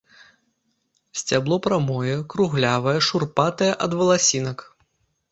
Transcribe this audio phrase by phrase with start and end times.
[1.19, 4.65] Сцябло прамое, круглявае, шурпатае ад валасінак.